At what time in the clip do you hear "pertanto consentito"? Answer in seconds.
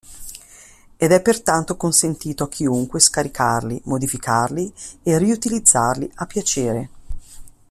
1.21-2.45